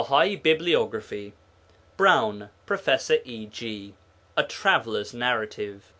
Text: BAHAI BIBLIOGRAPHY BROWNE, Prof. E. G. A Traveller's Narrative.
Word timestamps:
BAHAI 0.01 0.35
BIBLIOGRAPHY 0.41 1.31
BROWNE, 1.95 2.49
Prof. 2.65 3.11
E. 3.23 3.45
G. 3.45 3.93
A 4.35 4.41
Traveller's 4.41 5.13
Narrative. 5.13 5.83